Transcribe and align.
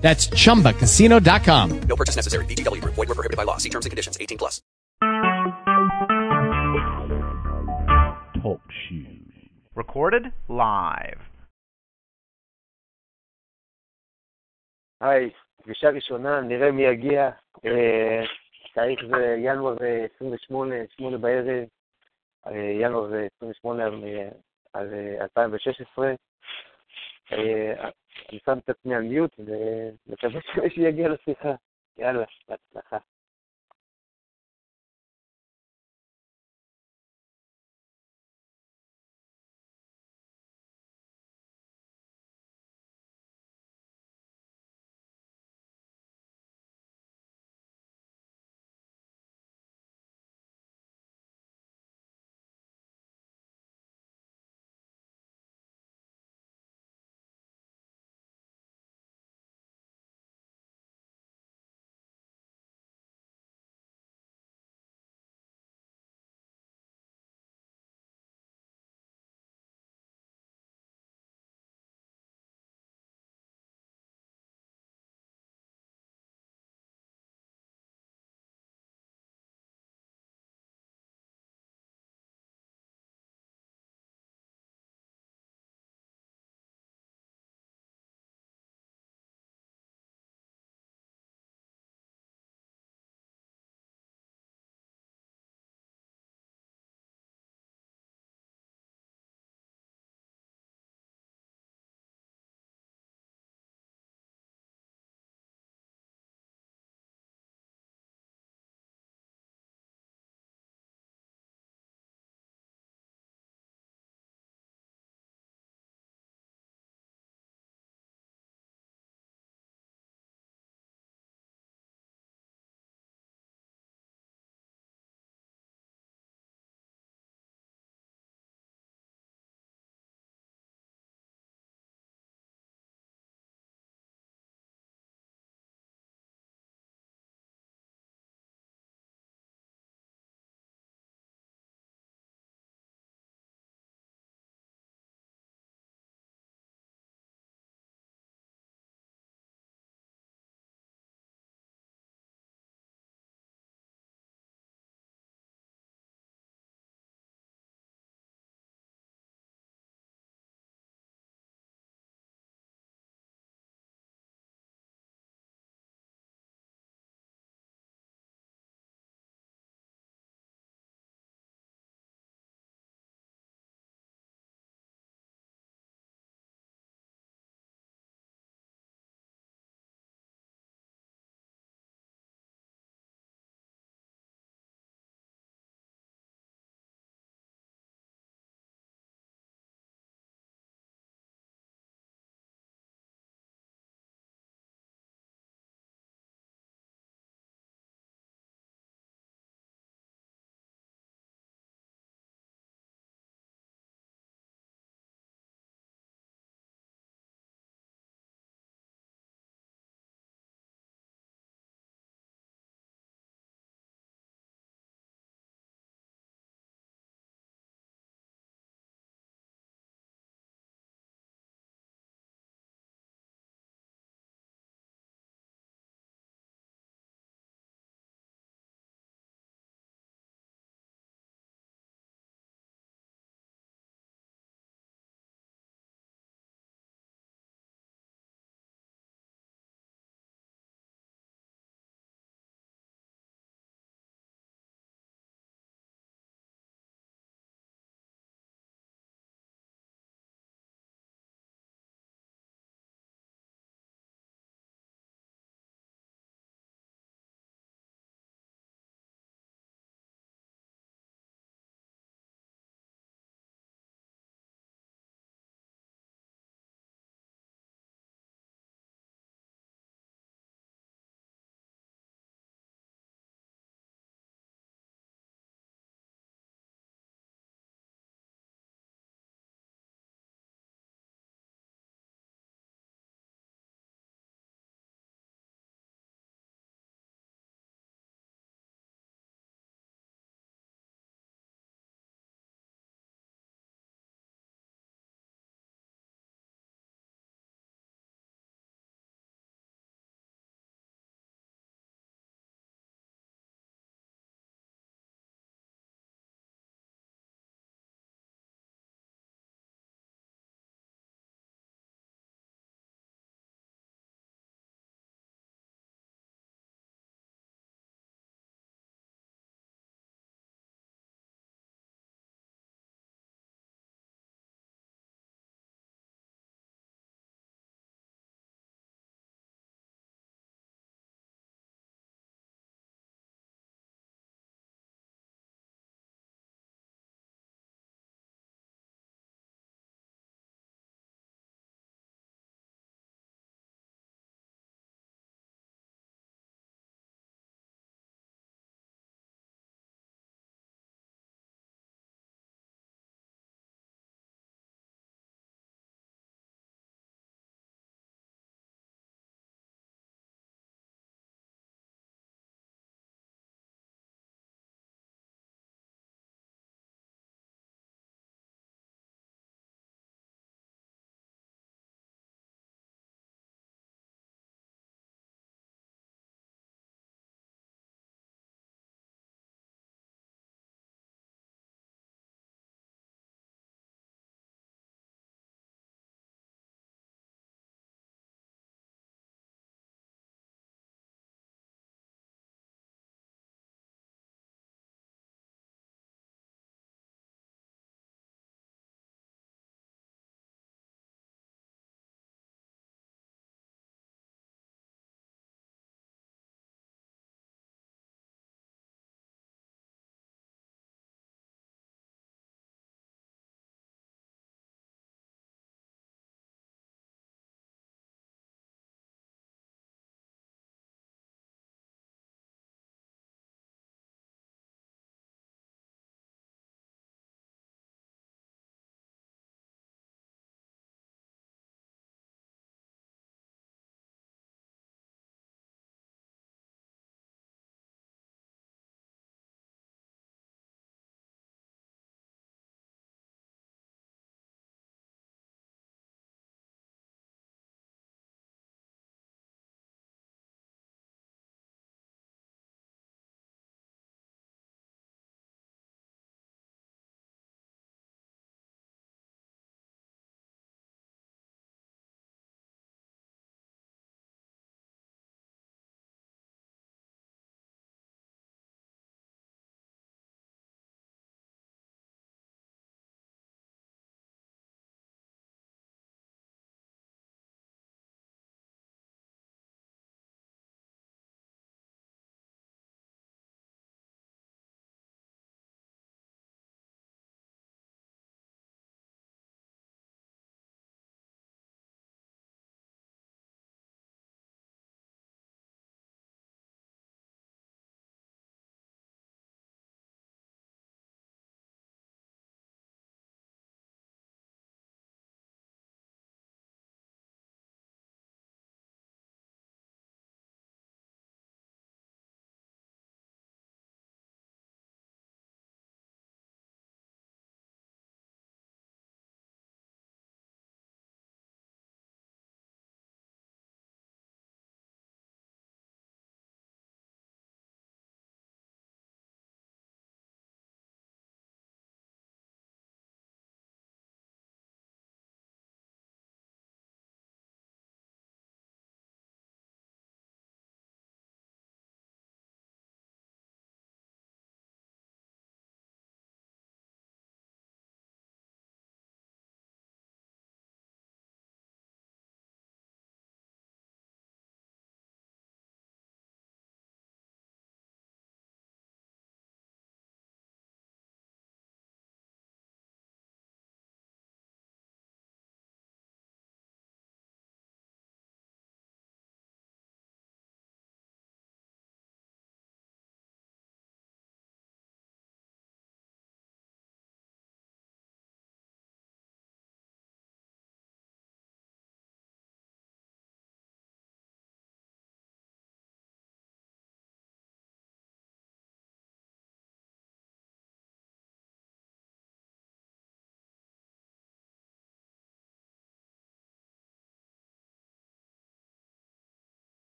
That's 0.00 0.28
ChumbaCasino.com. 0.28 1.80
No 1.88 1.96
purchase 1.96 2.16
necessary. 2.16 2.44
VGW. 2.46 2.80
Void 2.84 2.96
were 2.96 3.14
prohibited 3.14 3.36
by 3.36 3.44
law. 3.44 3.58
See 3.58 3.70
terms 3.70 3.86
and 3.86 3.90
conditions. 3.90 4.16
18 4.20 4.38
plus. 4.38 4.60
Talk 8.42 8.60
shoes. 8.88 9.32
Recorded 9.74 10.32
live. 10.48 11.20
היי, 15.00 15.30
פגישה 15.62 15.88
ראשונה, 15.90 16.40
נראה 16.40 16.70
מי 16.70 16.82
יגיע. 16.82 17.30
תאריך 18.74 19.00
זה 19.10 19.36
ינואר 19.38 19.76
28, 20.16 20.74
8 20.96 21.18
בערב. 21.18 21.64
ינואר 22.80 23.10
28 23.36 23.84
על 24.72 24.88
2016. 25.20 26.14
אני 28.30 28.38
שם 28.46 28.58
את 28.58 28.68
עצמי 28.68 28.94
על 28.94 29.02
מיוט 29.02 29.36
ומקווה 29.38 30.40
שמישהו 30.54 30.82
יגיע 30.82 31.08
לשיחה. 31.08 31.54
יאללה, 31.98 32.24
בהצלחה. 32.48 32.98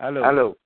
Alô. 0.00 0.24
Alô. 0.24 0.56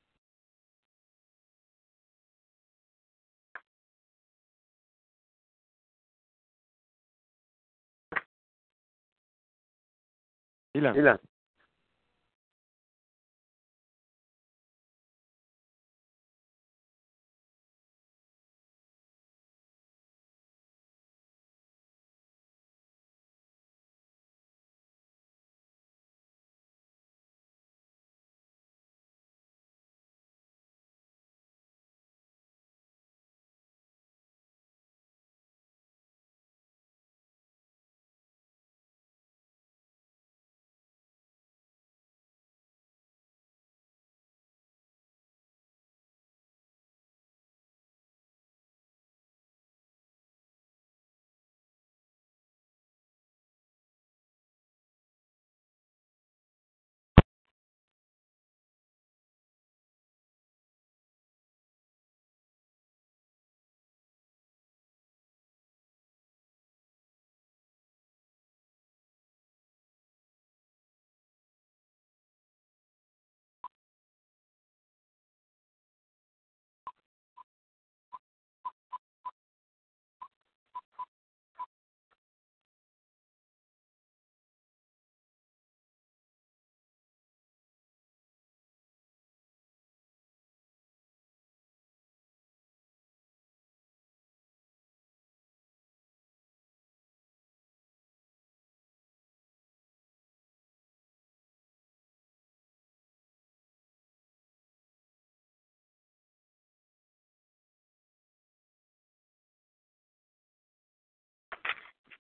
Ilan. 10.74 10.94
Ilan. 10.96 11.18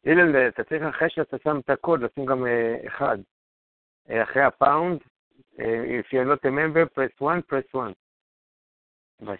אילן, 0.06 0.48
אתה 0.48 0.64
צריך 0.64 0.82
אחרי 0.82 1.10
שאתה 1.10 1.36
שם 1.44 1.58
את 1.58 1.70
הקוד, 1.70 2.00
לשים 2.00 2.24
גם 2.26 2.46
אה, 2.46 2.76
אחד. 2.86 3.18
אה, 4.10 4.22
אחרי 4.22 4.42
הפאונד, 4.42 5.00
אה, 5.60 6.00
if 6.00 6.06
you're 6.12 6.28
not 6.28 6.46
a 6.46 6.50
member, 6.50 6.86
press 6.94 7.22
1, 7.22 7.52
press 7.52 7.78
1. 7.78 7.92
ביי. 9.20 9.36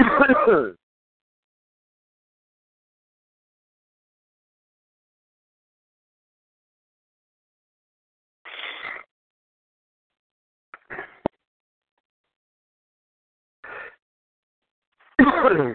I 0.00 0.04
don't 15.48 15.58
know. 15.58 15.74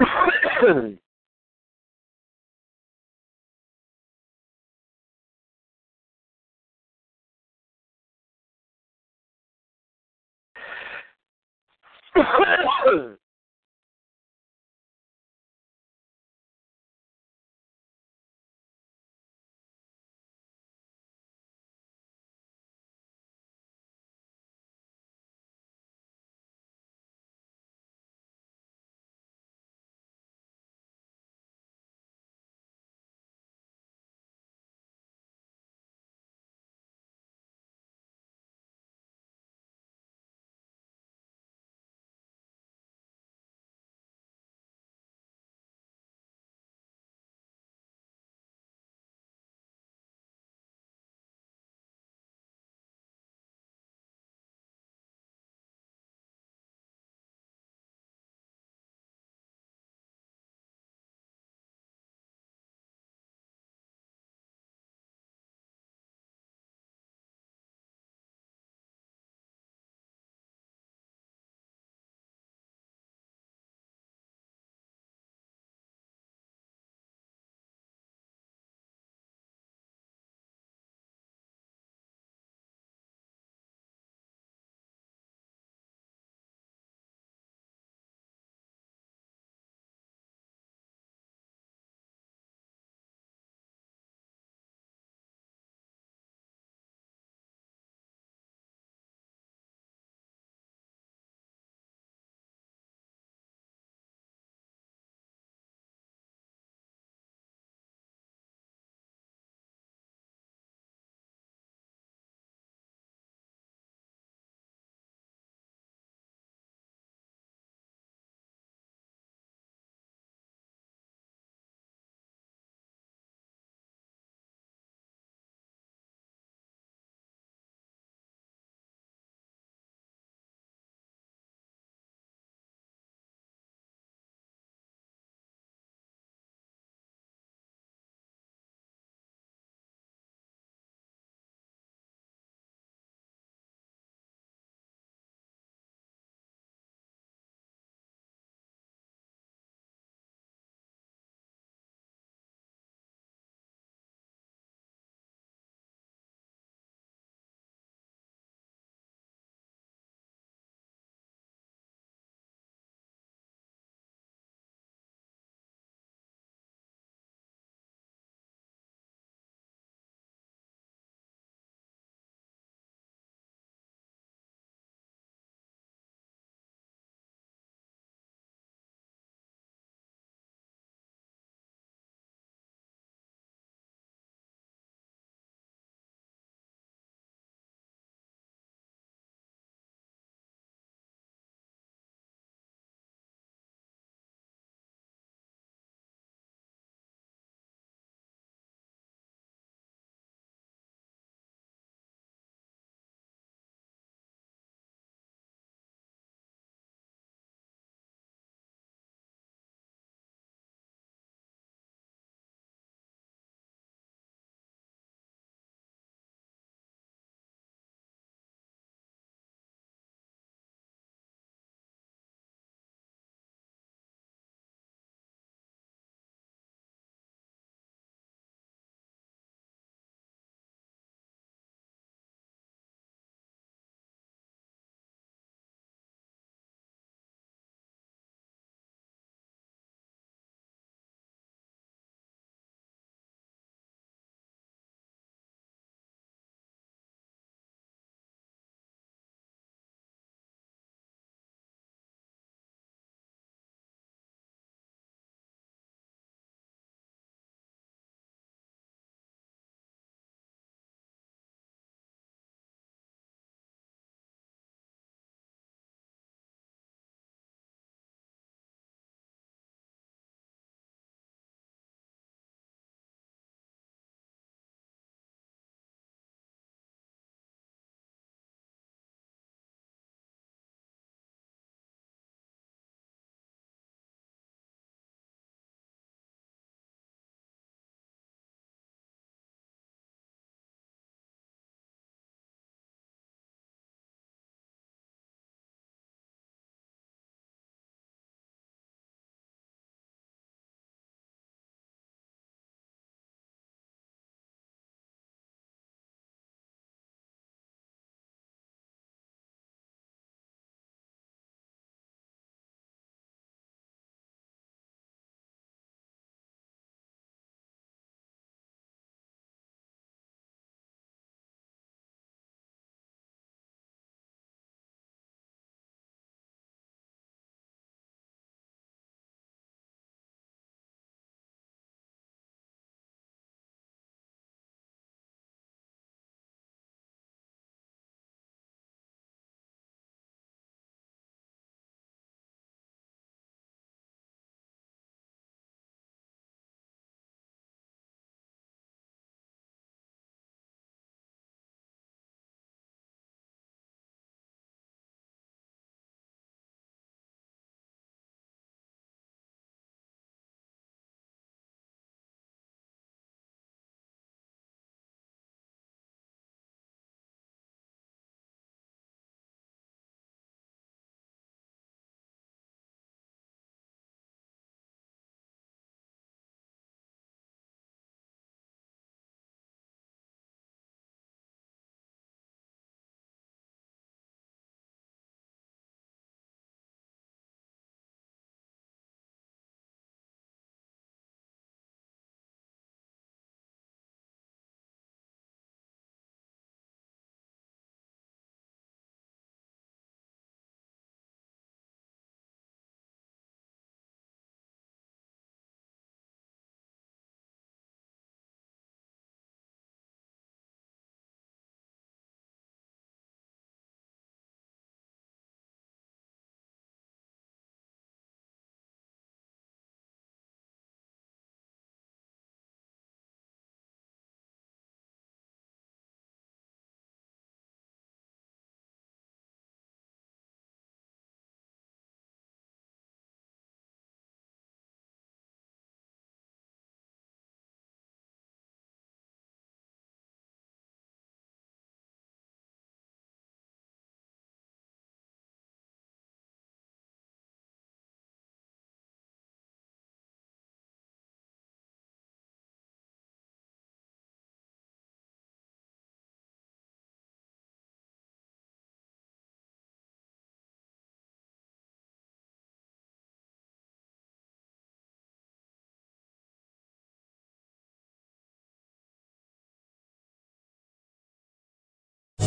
Ha 0.00 0.06